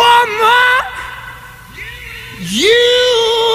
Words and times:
woman, 0.00 0.84
you. 2.40 3.49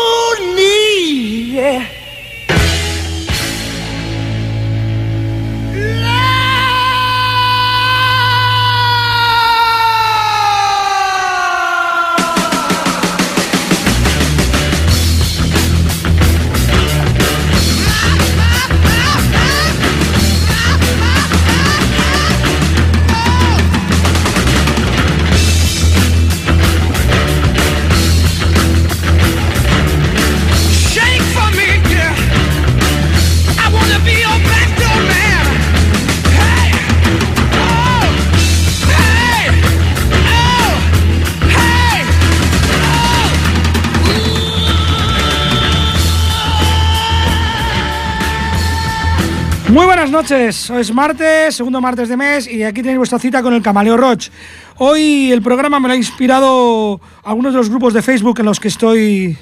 Noches, 50.16 50.70
hoy 50.70 50.80
es 50.80 50.94
martes, 50.94 51.56
segundo 51.56 51.82
martes 51.82 52.08
de 52.08 52.16
mes 52.16 52.48
y 52.48 52.64
aquí 52.64 52.82
tenéis 52.82 53.00
vuestra 53.00 53.20
cita 53.20 53.44
con 53.44 53.54
el 53.54 53.62
Camaleo 53.62 53.98
Roch. 53.98 54.30
Hoy 54.78 55.30
el 55.30 55.42
programa 55.42 55.78
me 55.82 55.90
lo 55.90 55.94
ha 55.94 55.98
inspirado 55.98 57.02
algunos 57.22 57.52
de 57.52 57.58
los 57.58 57.70
grupos 57.70 57.94
de 57.94 58.02
Facebook 58.02 58.40
en 58.40 58.46
los 58.46 58.62
que 58.62 58.70
estoy 58.70 59.38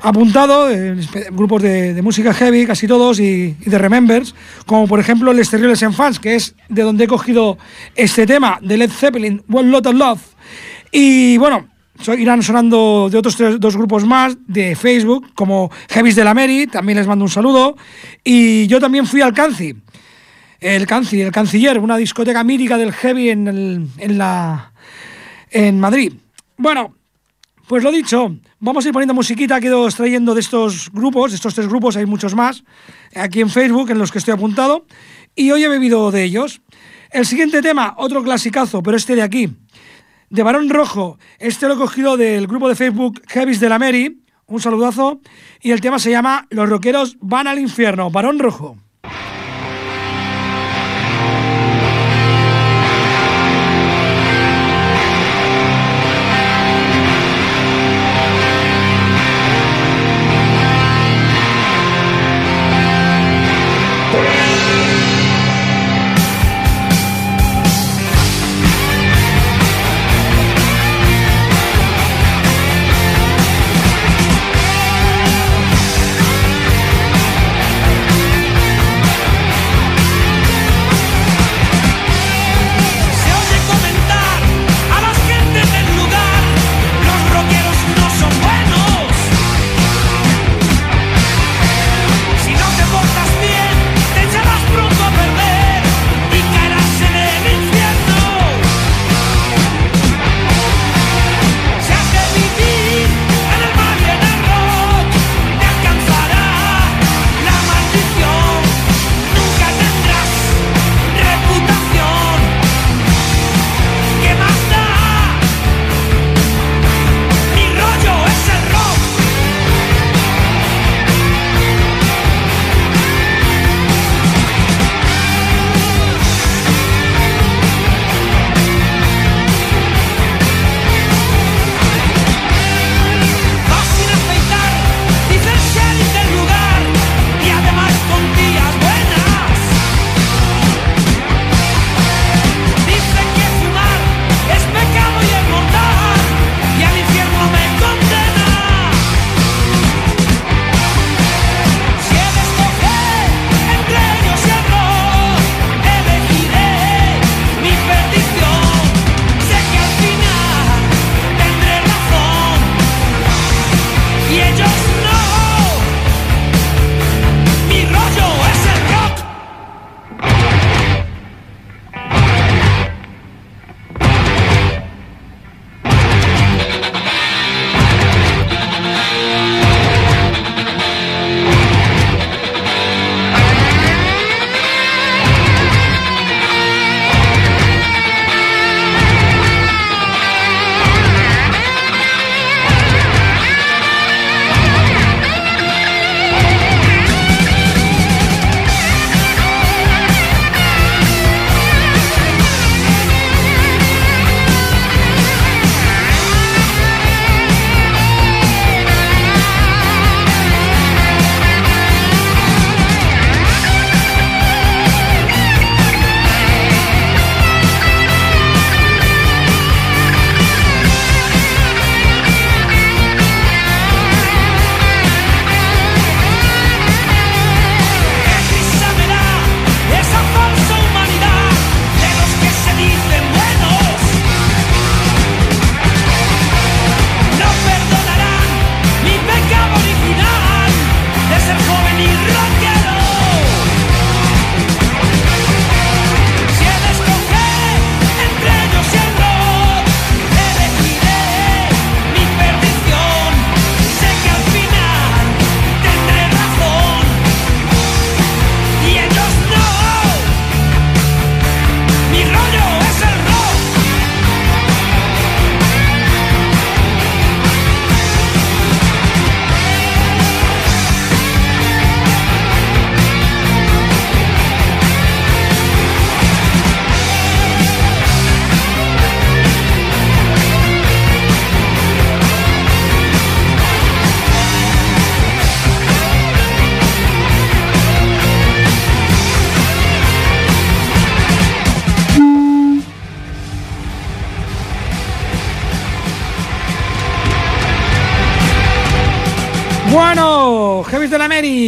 apuntado, 0.00 0.68
grupos 1.32 1.60
de, 1.60 2.00
música 2.00 2.32
heavy, 2.32 2.64
casi 2.64 2.86
todos, 2.86 3.20
y, 3.20 3.52
de 3.52 3.76
Remembers, 3.76 4.34
como 4.64 4.88
por 4.88 5.00
ejemplo 5.00 5.32
el 5.32 5.44
Sterioles 5.44 5.82
en 5.82 5.92
Fans, 5.92 6.18
que 6.18 6.34
es 6.34 6.54
de 6.70 6.80
donde 6.80 7.04
he 7.04 7.06
cogido 7.06 7.58
este 7.94 8.26
tema 8.26 8.58
de 8.62 8.78
Led 8.78 8.90
Zeppelin, 8.90 9.42
One 9.52 9.68
Lot 9.68 9.84
of 9.84 9.94
Love. 9.96 10.20
Y 10.90 11.36
bueno, 11.36 11.68
irán 12.18 12.42
sonando 12.42 13.08
de 13.10 13.18
otros 13.18 13.36
dos 13.60 13.76
grupos 13.76 14.06
más 14.06 14.34
de 14.46 14.74
Facebook, 14.74 15.32
como 15.34 15.70
Heavis 15.94 16.16
de 16.16 16.24
la 16.24 16.32
Mary, 16.32 16.66
también 16.66 16.96
les 16.96 17.06
mando 17.06 17.26
un 17.26 17.30
saludo. 17.30 17.76
Y 18.24 18.66
yo 18.66 18.80
también 18.80 19.06
fui 19.06 19.20
al 19.20 19.34
Canci, 19.34 19.76
el 20.60 20.86
Canci, 20.86 21.20
el 21.20 21.32
Canciller, 21.32 21.78
una 21.78 21.96
discoteca 21.96 22.44
mítica 22.44 22.76
del 22.76 22.92
heavy 22.92 23.30
en, 23.30 23.48
en, 23.98 24.18
la, 24.18 24.72
en 25.50 25.80
Madrid. 25.80 26.12
Bueno, 26.56 26.94
pues 27.66 27.82
lo 27.82 27.90
dicho, 27.90 28.36
vamos 28.58 28.84
a 28.84 28.88
ir 28.88 28.92
poniendo 28.92 29.14
musiquita 29.14 29.60
que 29.60 29.66
he 29.66 29.70
ido 29.70 29.86
extrayendo 29.86 30.34
de 30.34 30.40
estos 30.40 30.90
grupos, 30.92 31.32
de 31.32 31.36
estos 31.36 31.54
tres 31.54 31.68
grupos, 31.68 31.96
hay 31.96 32.06
muchos 32.06 32.34
más, 32.34 32.62
aquí 33.14 33.40
en 33.40 33.50
Facebook 33.50 33.90
en 33.90 33.98
los 33.98 34.12
que 34.12 34.18
estoy 34.18 34.34
apuntado, 34.34 34.86
y 35.34 35.50
hoy 35.50 35.64
he 35.64 35.68
bebido 35.68 36.10
de 36.10 36.24
ellos. 36.24 36.60
El 37.10 37.26
siguiente 37.26 37.62
tema, 37.62 37.94
otro 37.96 38.22
clasicazo, 38.22 38.82
pero 38.82 38.96
este 38.96 39.16
de 39.16 39.22
aquí, 39.22 39.48
de 40.30 40.42
Barón 40.44 40.70
Rojo. 40.70 41.18
Este 41.38 41.66
lo 41.66 41.74
he 41.74 41.76
cogido 41.76 42.16
del 42.16 42.46
grupo 42.46 42.68
de 42.68 42.76
Facebook 42.76 43.20
Heavis 43.34 43.60
de 43.60 43.68
la 43.68 43.78
Mary. 43.78 44.22
Un 44.46 44.60
saludazo. 44.60 45.20
Y 45.60 45.72
el 45.72 45.80
tema 45.80 45.98
se 45.98 46.10
llama 46.10 46.46
Los 46.50 46.68
rockeros 46.68 47.16
van 47.20 47.46
al 47.46 47.58
infierno. 47.58 48.10
Barón 48.10 48.38
Rojo. 48.38 48.76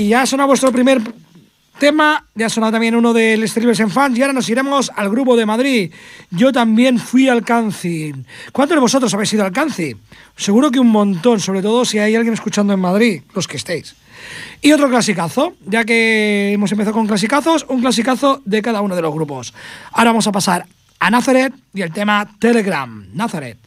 Mary, 0.02 0.09
ya 0.09 0.23
ha 0.23 0.26
sonado 0.26 0.49
vuestro 0.49 0.73
primer 0.73 1.00
tema, 1.78 2.25
ya 2.35 2.47
ha 2.47 2.49
sonado 2.49 2.73
también 2.73 2.94
uno 2.94 3.12
del 3.12 3.47
Streamers 3.49 3.80
en 3.80 3.90
Fans 3.90 4.16
y 4.16 4.23
ahora 4.23 4.32
nos 4.32 4.49
iremos 4.49 4.90
al 4.94 5.09
grupo 5.11 5.37
de 5.37 5.47
Madrid. 5.47 5.92
Yo 6.30 6.52
también 6.52 6.99
fui 6.99 7.28
al 7.28 7.44
Canci. 7.44 8.12
¿Cuántos 8.52 8.76
de 8.76 8.80
vosotros 8.80 9.12
habéis 9.14 9.32
ido 9.32 9.44
al 9.44 9.52
Canci? 9.52 9.97
Seguro 10.37 10.71
que 10.71 10.80
un 10.80 10.88
montón, 10.88 11.40
sobre 11.40 11.62
todo 11.62 11.85
si 11.85 11.99
hay 11.99 12.14
alguien 12.14 12.35
escuchando 12.35 12.73
en 12.73 12.80
Madrid, 12.80 13.23
los 13.35 13.47
que 13.47 13.56
estéis. 13.56 13.94
Y 14.61 14.73
otro 14.73 14.88
clasicazo, 14.88 15.54
ya 15.66 15.85
que 15.85 16.52
hemos 16.52 16.71
empezado 16.73 16.94
con 16.94 17.06
clasicazos, 17.06 17.66
un 17.68 17.80
clasicazo 17.80 18.40
de 18.44 18.62
cada 18.62 18.80
uno 18.80 18.94
de 18.94 19.02
los 19.02 19.12
grupos. 19.12 19.52
Ahora 19.92 20.11
vamos 20.11 20.26
a 20.26 20.32
pasar 20.32 20.66
a 21.00 21.11
Nazaret 21.11 21.52
y 21.75 21.82
el 21.82 21.92
tema 21.92 22.28
Telegram. 22.38 23.06
Nazaret. 23.12 23.59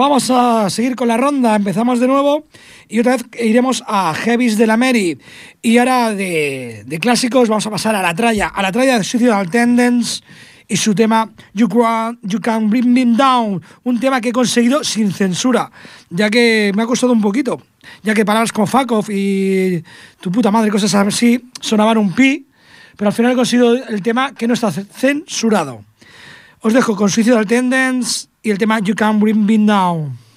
Vamos 0.00 0.30
a 0.30 0.70
seguir 0.70 0.96
con 0.96 1.08
la 1.08 1.18
ronda. 1.18 1.54
Empezamos 1.54 2.00
de 2.00 2.08
nuevo 2.08 2.46
y 2.88 3.00
otra 3.00 3.12
vez 3.12 3.26
iremos 3.38 3.84
a 3.86 4.14
Heavis 4.14 4.56
de 4.56 4.66
la 4.66 4.78
Mary. 4.78 5.18
Y 5.60 5.76
ahora 5.76 6.14
de, 6.14 6.98
clásicos 7.00 7.50
vamos 7.50 7.66
a 7.66 7.70
pasar 7.70 7.94
a 7.94 8.00
la 8.00 8.14
tralla, 8.14 8.48
a 8.48 8.62
la 8.62 8.72
tralla 8.72 8.96
de 8.96 9.04
Suicidal 9.04 9.50
Tendence 9.50 10.22
y 10.66 10.76
su 10.78 10.94
tema 10.94 11.30
you 11.52 11.68
Can, 11.68 12.18
you 12.22 12.40
Can 12.40 12.70
Bring 12.70 12.90
Me 12.90 13.04
Down, 13.04 13.62
un 13.84 14.00
tema 14.00 14.22
que 14.22 14.30
he 14.30 14.32
conseguido 14.32 14.82
sin 14.84 15.12
censura, 15.12 15.70
ya 16.08 16.30
que 16.30 16.72
me 16.74 16.82
ha 16.82 16.86
costado 16.86 17.12
un 17.12 17.20
poquito, 17.20 17.60
ya 18.02 18.14
que 18.14 18.24
palabras 18.24 18.52
fuck 18.52 18.92
off 18.92 19.10
y 19.10 19.82
tu 20.20 20.30
puta 20.30 20.50
madre, 20.50 20.70
cosas 20.70 20.94
así, 20.94 21.44
sonaban 21.60 21.98
un 21.98 22.14
pi, 22.14 22.46
pero 22.96 23.08
al 23.08 23.14
final 23.14 23.32
he 23.32 23.34
conseguido 23.34 23.74
el 23.74 24.00
tema 24.02 24.32
que 24.32 24.46
no 24.46 24.54
está 24.54 24.70
censurado. 24.70 25.89
Os 26.62 26.74
dejo 26.74 26.94
con 26.94 27.08
Suicidal 27.08 27.46
Tendence 27.46 28.28
y 28.42 28.50
el 28.50 28.58
tema 28.58 28.80
You 28.80 28.94
Can 28.94 29.18
Bring 29.18 29.46
Me 29.46 29.56
Down. 29.56 30.29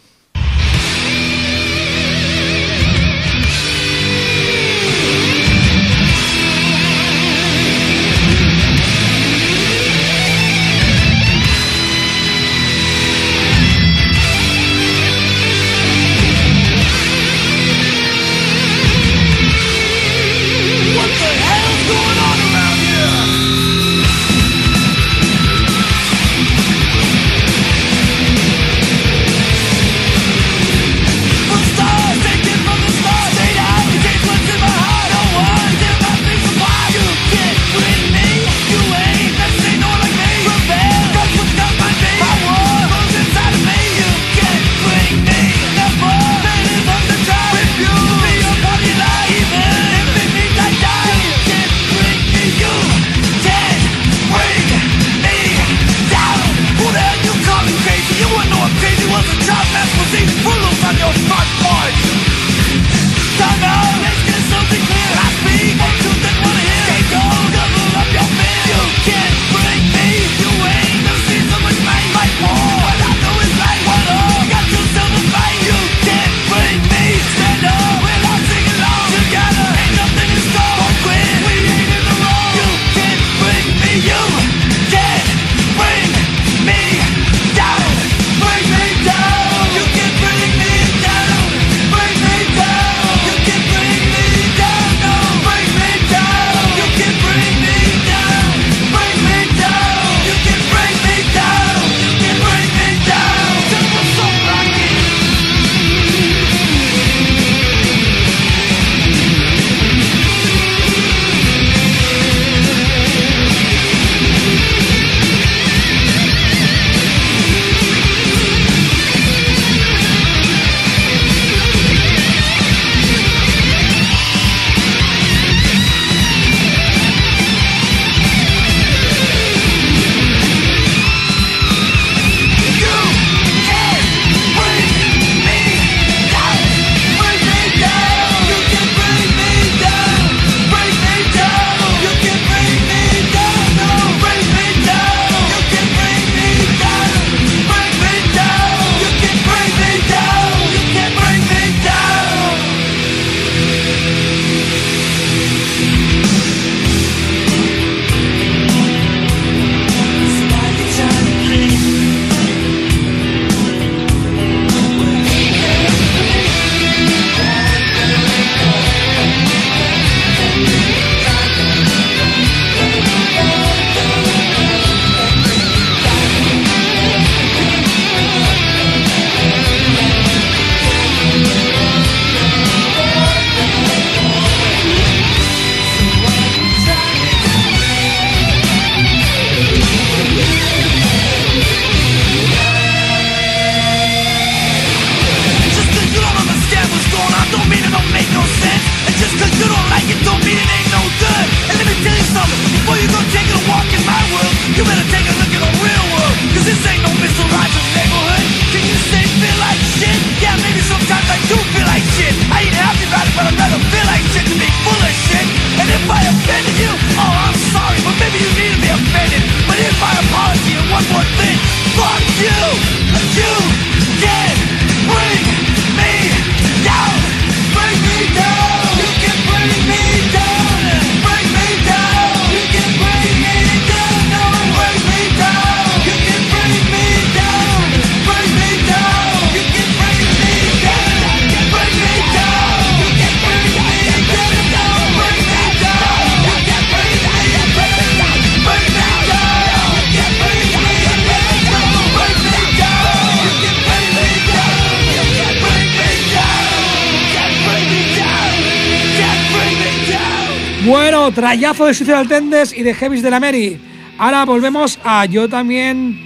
Trayazo 261.32 261.86
de 261.86 261.94
Suicidal 261.94 262.28
Tendes 262.28 262.76
y 262.76 262.84
de 262.84 262.94
Heavis 262.94 263.22
de 263.22 263.32
la 263.32 263.40
Mary. 263.40 263.80
Ahora 264.18 264.46
volvemos 264.46 265.00
a 265.04 265.26
yo 265.26 265.48
también. 265.48 266.20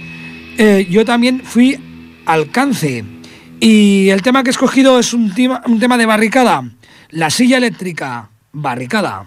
Eh, 0.58 0.86
yo 0.90 1.04
también 1.04 1.42
fui 1.44 1.78
alcance. 2.26 3.04
Y 3.60 4.08
el 4.08 4.22
tema 4.22 4.42
que 4.42 4.50
he 4.50 4.52
escogido 4.52 4.98
es 4.98 5.12
un 5.12 5.32
un 5.66 5.80
tema 5.80 5.96
de 5.96 6.06
barricada, 6.06 6.64
la 7.10 7.30
silla 7.30 7.56
eléctrica, 7.58 8.30
barricada. 8.52 9.26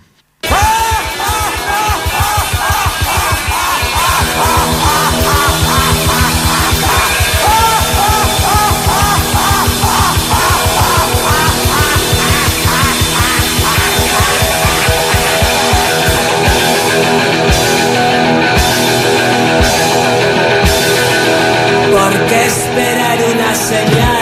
Vamos, 22.12 24.21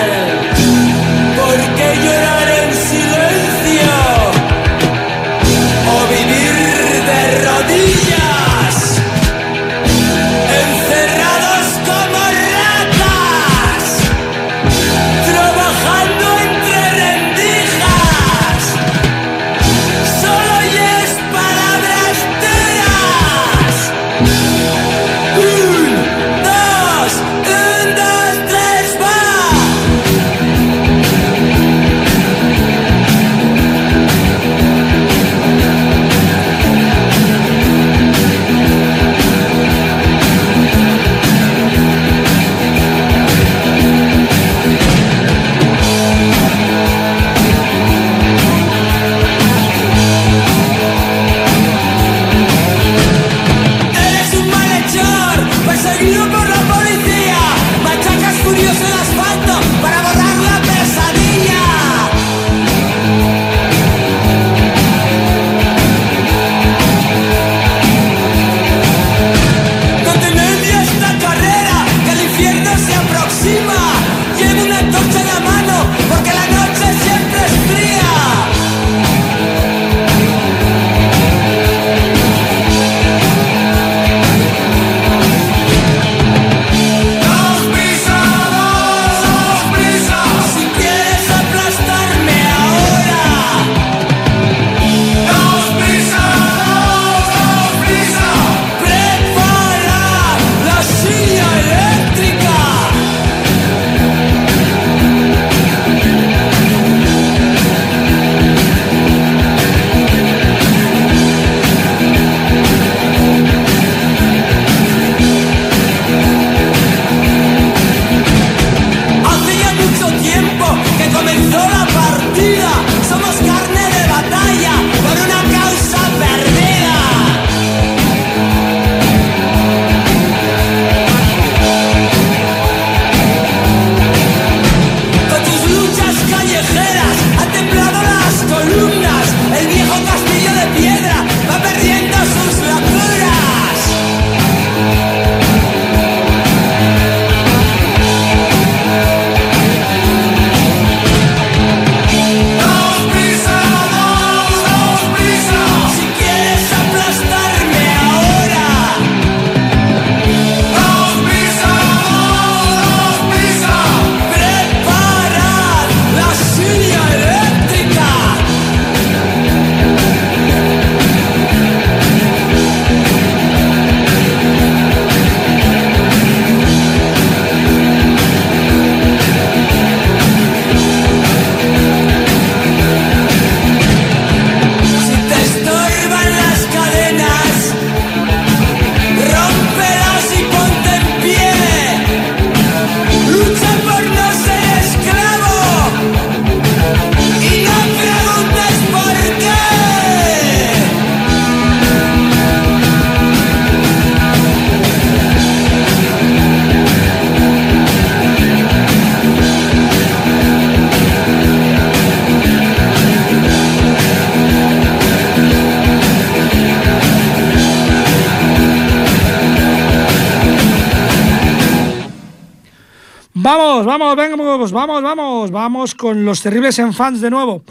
vamos, 224.16 224.38
vamos, 224.38 224.72
vamos, 224.72 225.02
vamos, 225.04 225.52
vamos 225.52 225.96
con 225.96 226.26
los 226.26 226.42
terribles 226.42 226.78
en 226.80 226.94
fans 226.94 227.22
de 227.22 227.30
nuevo. 227.30 227.64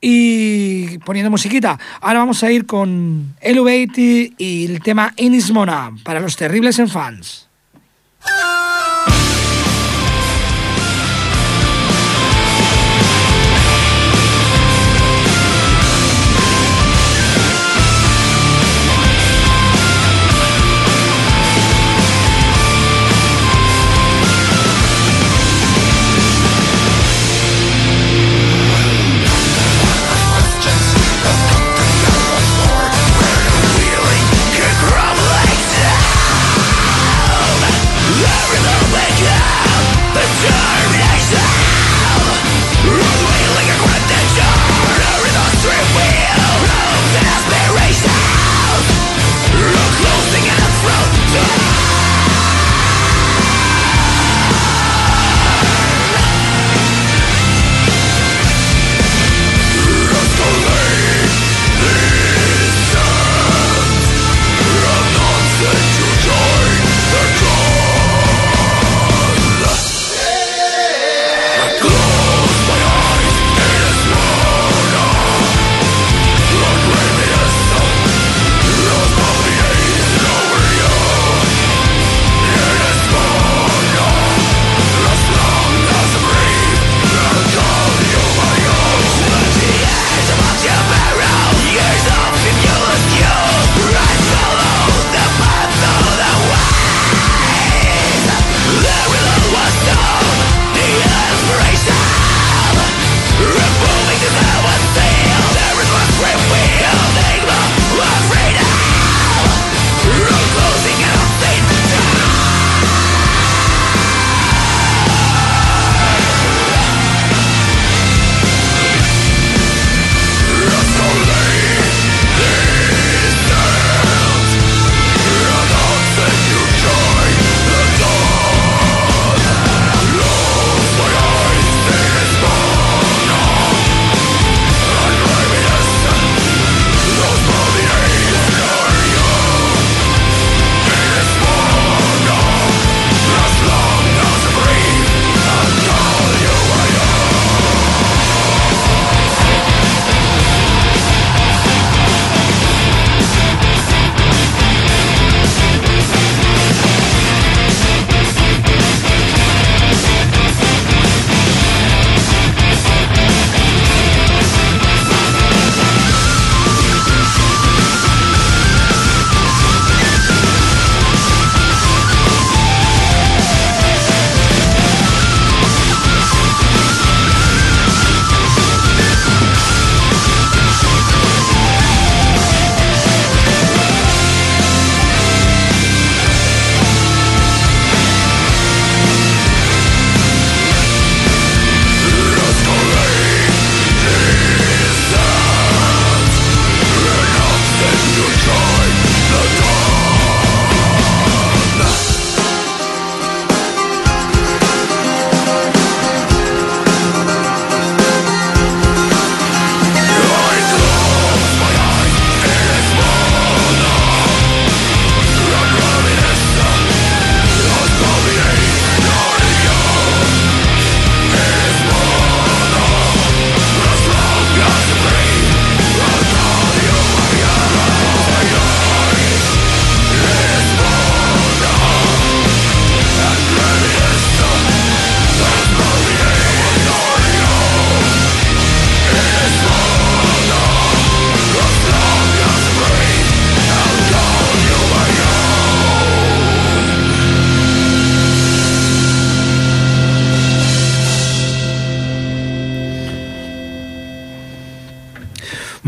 Y 0.00 0.98
poniendo 0.98 1.30
musiquita. 1.30 1.78
Ahora 2.00 2.20
vamos 2.20 2.42
a 2.42 2.50
ir 2.50 2.66
con 2.66 3.34
Elevate 3.40 4.32
y 4.36 4.66
el 4.66 4.80
tema 4.82 5.12
Inismona 5.16 5.92
para 6.02 6.20
los 6.20 6.36
terribles 6.36 6.78
en 6.78 6.88
fans. 6.88 7.48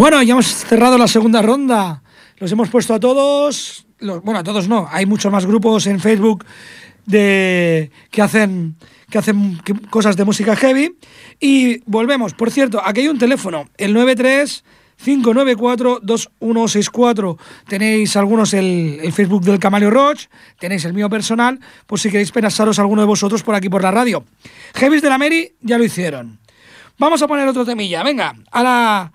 Bueno, 0.07 0.23
ya 0.23 0.35
hemos 0.35 0.47
cerrado 0.47 0.99
la 0.99 1.09
segunda 1.09 1.42
ronda. 1.42 2.01
Los 2.37 2.53
hemos 2.53 2.69
puesto 2.69 2.95
a 2.95 3.01
todos. 3.01 3.88
bueno, 3.99 4.38
a 4.38 4.45
todos 4.45 4.69
no. 4.69 4.87
Hay 4.88 5.05
muchos 5.05 5.33
más 5.33 5.47
grupos 5.47 5.88
en 5.88 5.99
Facebook 5.99 6.45
de, 7.07 7.90
que 8.12 8.23
hacen, 8.23 8.77
que 9.11 9.19
hacen 9.19 9.61
cosas 9.90 10.16
de 10.16 10.25
música 10.25 10.55
heavy. 10.55 10.97
Y 11.40 11.81
volvemos. 11.90 12.35
Por 12.35 12.53
cierto, 12.53 12.81
aquí 12.85 13.01
hay 13.01 13.09
un 13.09 13.19
teléfono, 13.19 13.64
el 13.79 13.92
93 13.95 14.62
594-2164. 15.05 17.37
Tenéis 17.66 18.16
algunos 18.16 18.55
el, 18.55 19.12
Facebook 19.12 19.42
del 19.42 19.59
Camaleo 19.59 19.90
Roach, 19.90 20.27
tenéis 20.61 20.85
el 20.85 20.95
mío 20.95 21.11
personal, 21.11 21.59
por 21.88 21.99
si 21.99 22.11
queréis 22.11 22.31
pensaros 22.31 22.79
alguno 22.79 23.03
de 23.03 23.09
vosotros 23.09 23.42
por 23.42 23.57
aquí 23.57 23.69
por 23.69 23.83
la 23.83 23.90
radio. 23.90 24.25
Heavis 24.81 25.03
de 25.03 25.09
la 25.09 25.19
Mary 25.19 25.57
ya 25.62 25.79
lo 25.79 25.85
hicieron. 25.85 26.38
Vamos 26.97 27.21
a 27.23 27.27
poner 27.27 27.49
otro 27.49 27.64
temilla, 27.64 28.05
venga, 28.05 28.37
a, 28.53 28.62
la, 28.62 29.12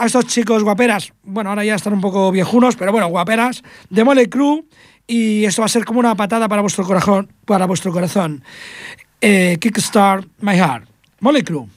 a 0.00 0.06
estos 0.06 0.26
chicos 0.26 0.64
guaperas, 0.64 1.12
bueno, 1.22 1.50
ahora 1.50 1.62
ya 1.62 1.74
están 1.74 1.92
un 1.92 2.00
poco 2.00 2.32
viejunos, 2.32 2.74
pero 2.74 2.90
bueno, 2.90 3.08
guaperas, 3.08 3.62
de 3.90 4.02
Mole 4.02 4.30
Crew, 4.30 4.64
y 5.06 5.44
esto 5.44 5.60
va 5.60 5.66
a 5.66 5.68
ser 5.68 5.84
como 5.84 6.00
una 6.00 6.14
patada 6.14 6.48
para 6.48 6.62
vuestro 6.62 6.84
corazón. 6.84 7.30
Para 7.44 7.66
vuestro 7.66 7.92
corazón. 7.92 8.42
Eh, 9.20 9.58
Kickstart 9.60 10.26
My 10.40 10.56
Heart. 10.56 10.88
Mole 11.20 11.44
Crew. 11.44 11.68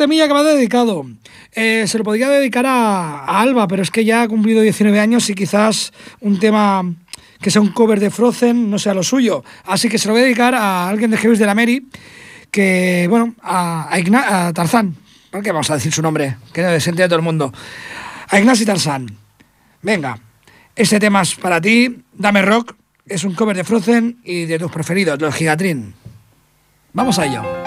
Temilla 0.00 0.26
que 0.26 0.32
va 0.32 0.42
dedicado. 0.42 1.04
Eh, 1.52 1.84
se 1.86 1.98
lo 1.98 2.04
podría 2.04 2.30
dedicar 2.30 2.64
a, 2.66 3.40
Alba, 3.40 3.68
pero 3.68 3.82
es 3.82 3.90
que 3.90 4.04
ya 4.04 4.22
ha 4.22 4.28
cumplido 4.28 4.62
19 4.62 4.98
años 4.98 5.28
y 5.28 5.34
quizás 5.34 5.92
un 6.20 6.38
tema 6.38 6.82
que 7.40 7.50
sea 7.50 7.60
un 7.60 7.72
cover 7.72 8.00
de 8.00 8.10
Frozen 8.10 8.70
no 8.70 8.78
sea 8.78 8.94
lo 8.94 9.02
suyo. 9.02 9.44
Así 9.66 9.88
que 9.90 9.98
se 9.98 10.08
lo 10.08 10.14
voy 10.14 10.22
a 10.22 10.24
dedicar 10.24 10.54
a 10.54 10.88
alguien 10.88 11.10
de 11.10 11.18
Heroes 11.18 11.38
de 11.38 11.44
la 11.46 11.54
Mary, 11.54 11.86
que, 12.50 13.06
bueno, 13.10 13.34
a, 13.42 13.94
a, 13.94 14.52
Tarzán. 14.54 14.96
¿Por 15.30 15.42
qué 15.42 15.52
vamos 15.52 15.70
a 15.70 15.74
decir 15.74 15.92
su 15.92 16.00
nombre? 16.00 16.36
Que 16.52 16.62
no 16.62 16.80
se 16.80 16.92
todo 16.92 17.16
el 17.16 17.22
mundo. 17.22 17.52
A 18.28 18.38
Ignacio 18.38 18.64
Tarzán. 18.64 19.06
Venga, 19.82 20.18
este 20.74 20.98
tema 20.98 21.22
es 21.22 21.34
para 21.34 21.60
ti. 21.60 22.02
Dame 22.14 22.42
Rock. 22.42 22.74
Es 23.06 23.24
un 23.24 23.34
cover 23.34 23.56
de 23.56 23.64
Frozen 23.64 24.20
y 24.24 24.46
de 24.46 24.58
tus 24.58 24.70
preferidos, 24.70 25.20
los 25.20 25.34
Gigatrin. 25.34 25.94
Vamos 26.92 27.18
a 27.18 27.26
ello. 27.26 27.59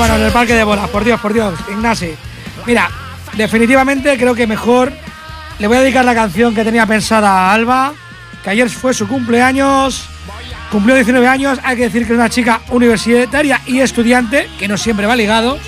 Bueno, 0.00 0.16
en 0.16 0.22
el 0.22 0.32
parque 0.32 0.54
de 0.54 0.64
bolas, 0.64 0.88
por 0.88 1.04
Dios, 1.04 1.20
por 1.20 1.34
Dios, 1.34 1.52
Ignasi. 1.68 2.14
Mira, 2.64 2.88
definitivamente 3.36 4.16
creo 4.16 4.34
que 4.34 4.46
mejor 4.46 4.90
le 5.58 5.66
voy 5.66 5.76
a 5.76 5.80
dedicar 5.80 6.06
la 6.06 6.14
canción 6.14 6.54
que 6.54 6.64
tenía 6.64 6.86
pensada 6.86 7.28
a 7.28 7.52
Alba, 7.52 7.92
que 8.42 8.48
ayer 8.48 8.70
fue 8.70 8.94
su 8.94 9.06
cumpleaños, 9.06 10.06
cumplió 10.72 10.94
19 10.94 11.28
años, 11.28 11.58
hay 11.62 11.76
que 11.76 11.82
decir 11.82 12.06
que 12.06 12.14
es 12.14 12.18
una 12.18 12.30
chica 12.30 12.62
universitaria 12.70 13.60
y 13.66 13.80
estudiante, 13.80 14.48
que 14.58 14.68
no 14.68 14.78
siempre 14.78 15.04
va 15.04 15.14
ligado, 15.14 15.58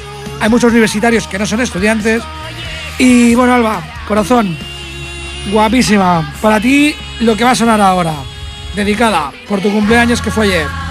hay 0.41 0.49
muchos 0.49 0.71
universitarios 0.71 1.27
que 1.27 1.39
no 1.39 1.45
son 1.45 1.61
estudiantes. 1.61 2.23
Y 2.97 3.35
bueno, 3.35 3.53
Alba, 3.53 3.83
corazón, 4.09 4.57
guapísima, 5.53 6.33
para 6.41 6.59
ti 6.59 6.97
lo 7.21 7.37
que 7.37 7.45
va 7.45 7.51
a 7.51 7.55
sonar 7.55 7.83
ahora, 7.83 8.15
dedicada 8.75 9.31
por 9.47 9.61
tu 9.61 9.71
cumpleaños 9.71 10.23
que 10.23 10.31
fue 10.31 10.47
ayer. 10.47 10.82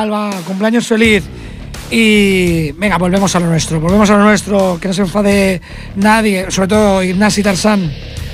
Alba, 0.00 0.30
cumpleaños 0.46 0.86
feliz. 0.86 1.24
Y 1.90 2.72
venga, 2.72 2.98
volvemos 2.98 3.34
a 3.34 3.40
lo 3.40 3.46
nuestro, 3.46 3.80
volvemos 3.80 4.08
a 4.10 4.16
lo 4.16 4.24
nuestro, 4.24 4.78
que 4.80 4.88
no 4.88 4.94
se 4.94 5.02
enfade 5.02 5.60
nadie, 5.96 6.50
sobre 6.50 6.68
todo 6.68 7.02
Ignasi 7.02 7.42
Tarzán. 7.42 7.90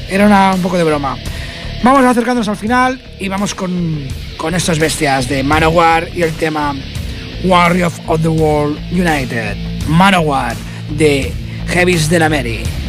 Era 0.08 0.26
una, 0.26 0.54
un 0.54 0.62
poco 0.62 0.76
de 0.76 0.84
broma. 0.84 1.16
Vamos 1.82 2.04
acercándonos 2.04 2.48
al 2.48 2.56
final 2.56 3.00
y 3.20 3.28
vamos 3.28 3.54
con, 3.54 4.06
con 4.36 4.54
estas 4.54 4.78
bestias 4.78 5.28
de 5.28 5.42
Manowar 5.42 6.08
y 6.14 6.22
el 6.22 6.32
tema 6.32 6.74
Warriors 7.44 8.00
of 8.06 8.22
the 8.22 8.28
World 8.28 8.78
United. 8.90 9.56
Manowar 9.86 10.56
de 10.90 11.32
Heavis 11.68 12.08
de 12.08 12.18
la 12.18 12.28
Mary. 12.28 12.83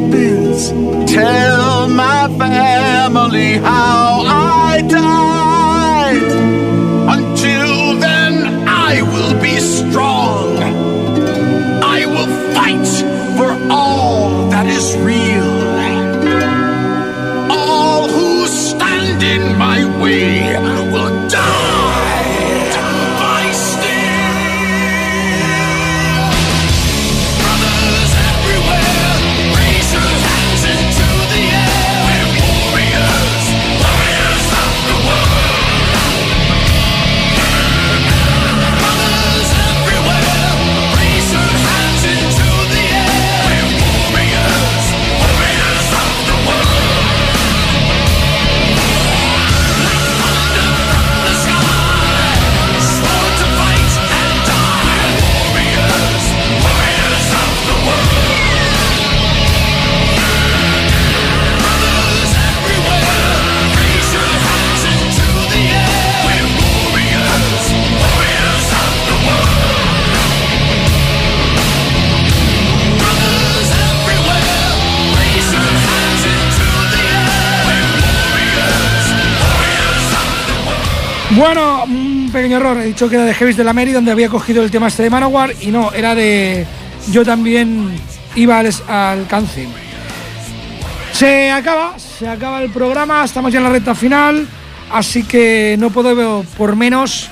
weapons. 0.00 0.70
Tell 1.12 1.88
my 1.88 2.28
family 2.38 3.58
how. 3.58 3.93
Bueno, 81.44 81.84
un 81.84 82.30
pequeño 82.32 82.56
error. 82.56 82.78
He 82.78 82.86
dicho 82.86 83.06
que 83.06 83.16
era 83.16 83.26
de 83.26 83.34
Heavis 83.34 83.58
de 83.58 83.64
la 83.64 83.74
Mary, 83.74 83.92
donde 83.92 84.10
había 84.10 84.30
cogido 84.30 84.62
el 84.62 84.70
tema 84.70 84.86
este 84.86 85.02
de 85.02 85.10
Manowar, 85.10 85.52
y 85.60 85.66
no, 85.66 85.92
era 85.92 86.14
de. 86.14 86.64
Yo 87.12 87.22
también 87.22 87.90
iba 88.34 88.58
al 88.58 88.70
alcance. 88.88 89.68
Se 91.12 91.50
acaba, 91.50 91.98
se 91.98 92.26
acaba 92.26 92.62
el 92.62 92.70
programa, 92.70 93.22
estamos 93.22 93.52
ya 93.52 93.58
en 93.58 93.64
la 93.64 93.68
recta 93.68 93.94
final, 93.94 94.48
así 94.90 95.24
que 95.24 95.76
no 95.78 95.90
puedo 95.90 96.44
por 96.56 96.76
menos 96.76 97.28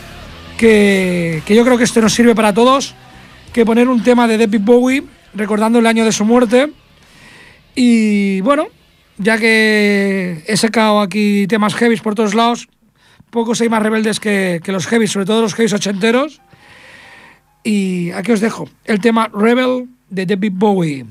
que, 0.59 1.43
que 1.47 1.55
yo 1.55 1.65
creo 1.65 1.79
que 1.79 1.85
esto 1.85 2.03
nos 2.03 2.13
sirve 2.13 2.35
para 2.35 2.53
todos, 2.53 2.95
que 3.51 3.65
poner 3.65 3.89
un 3.89 4.03
tema 4.03 4.29
de 4.29 4.37
David 4.37 4.61
Bowie 4.61 5.05
recordando 5.33 5.79
el 5.79 5.87
año 5.87 6.05
de 6.05 6.13
su 6.13 6.27
muerte. 6.27 6.71
Y 7.75 8.43
bueno, 8.43 8.67
ya 9.17 9.39
que 9.39 10.45
he 10.47 10.57
sacado 10.59 11.01
aquí 11.01 11.47
temas 11.47 11.75
heavies 11.75 12.03
por 12.03 12.15
todos 12.15 12.35
lados, 12.35 12.69
pocos 13.33 13.63
hay 13.63 13.69
más 13.71 13.83
rebeldes 13.83 14.21
que, 14.21 14.61
los 14.67 14.87
heavies, 14.87 15.11
sobre 15.11 15.27
todo 15.27 15.41
los 15.41 15.55
heavies 15.55 15.73
ochenteros. 15.73 16.41
Y 17.65 18.11
aquí 18.13 18.31
os 18.31 18.41
dejo 18.41 18.69
el 18.85 19.01
tema 19.01 19.29
Rebel 19.33 19.89
de 20.11 20.27
David 20.27 20.53
Bowie. 20.55 21.07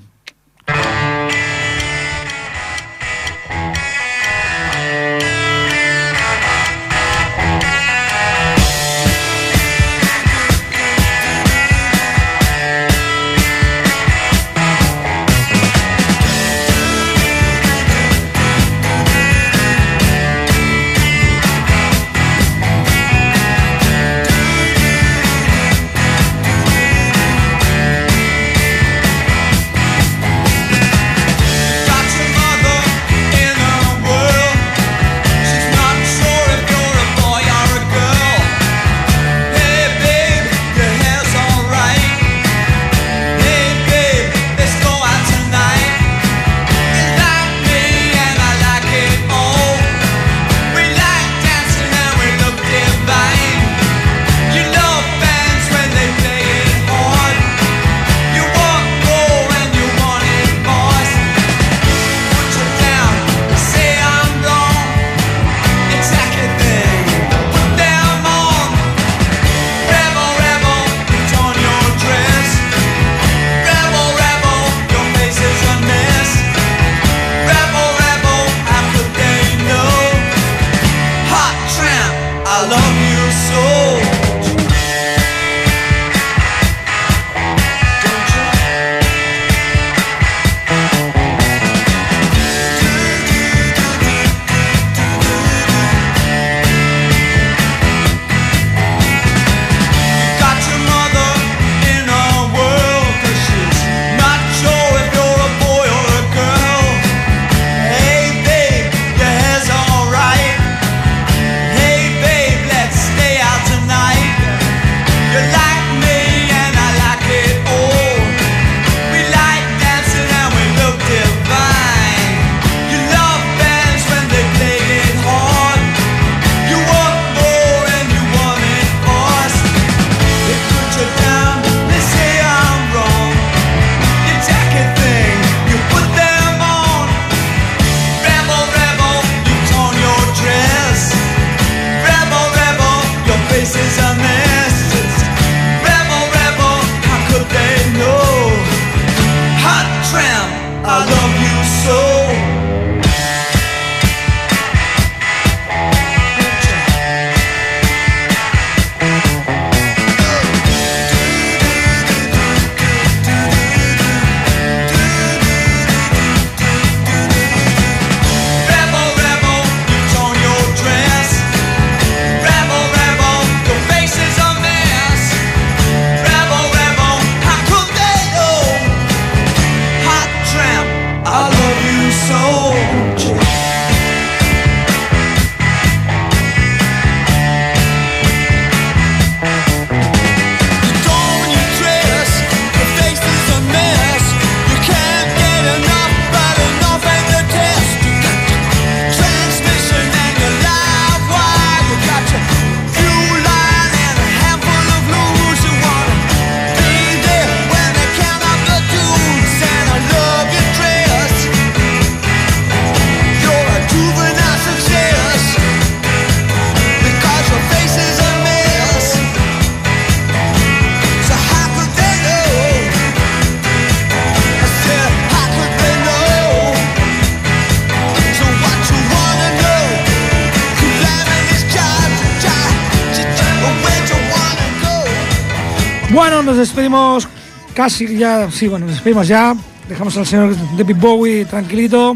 Casi 237.73 238.17
ya, 238.17 238.49
sí, 238.51 238.67
bueno, 238.67 238.85
nos 238.85 238.95
despedimos 238.95 239.27
ya. 239.27 239.55
Dejamos 239.87 240.15
al 240.17 240.25
señor 240.25 240.55
David 240.77 240.95
Bowie 240.97 241.45
tranquilito, 241.45 242.15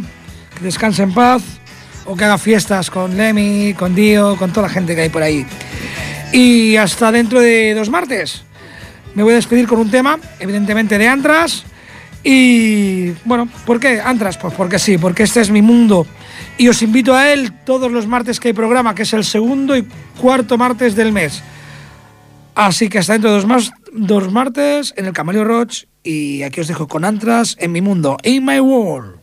que 0.57 0.63
descanse 0.63 1.03
en 1.03 1.13
paz 1.13 1.41
o 2.05 2.15
que 2.15 2.23
haga 2.23 2.38
fiestas 2.38 2.89
con 2.89 3.17
Lemmy, 3.17 3.73
con 3.73 3.95
Dio, 3.95 4.36
con 4.38 4.51
toda 4.51 4.67
la 4.67 4.73
gente 4.73 4.95
que 4.95 5.01
hay 5.01 5.09
por 5.09 5.23
ahí. 5.23 5.45
Y 6.32 6.76
hasta 6.78 7.11
dentro 7.11 7.39
de 7.41 7.73
dos 7.73 7.89
martes. 7.89 8.43
Me 9.13 9.23
voy 9.23 9.34
a 9.34 9.36
despedir 9.38 9.67
con 9.67 9.80
un 9.80 9.89
tema, 9.89 10.19
evidentemente 10.39 10.97
de 10.97 11.07
Antras. 11.07 11.63
Y 12.23 13.11
bueno, 13.23 13.47
¿por 13.65 13.80
qué 13.80 14.01
Antras? 14.01 14.38
Pues 14.38 14.53
porque 14.53 14.80
sí, 14.80 14.97
porque 14.97 15.23
este 15.23 15.41
es 15.41 15.49
mi 15.49 15.61
mundo 15.61 16.05
y 16.57 16.67
os 16.67 16.82
invito 16.82 17.13
a 17.13 17.32
él 17.32 17.51
todos 17.65 17.91
los 17.91 18.07
martes 18.07 18.39
que 18.39 18.49
hay 18.49 18.53
programa, 18.53 18.95
que 18.95 19.03
es 19.03 19.13
el 19.13 19.23
segundo 19.23 19.76
y 19.76 19.86
cuarto 20.19 20.57
martes 20.57 20.95
del 20.95 21.11
mes. 21.11 21.43
Así 22.56 22.88
que 22.88 22.99
hasta 22.99 23.14
dentro 23.14 23.32
de 23.32 23.36
dos, 23.36 23.45
más, 23.45 23.72
dos 23.91 24.32
martes 24.32 24.93
en 24.95 25.06
el 25.06 25.14
Camaleo 25.14 25.43
Roach 25.43 25.84
y 26.03 26.43
aquí 26.43 26.62
os 26.62 26.68
dejo 26.68 26.88
con 26.88 27.03
Antras 27.03 27.58
en 27.60 27.74
mi 27.74 27.82
mundo, 27.82 28.18
in 28.24 28.45
my 28.45 28.60
world. 28.62 29.16